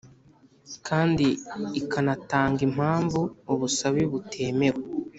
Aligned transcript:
Kandi 0.87 1.25
ikanatanga 1.79 2.59
impamvu 2.69 3.19
ubusabe 3.53 4.01
butemewe 4.11 4.81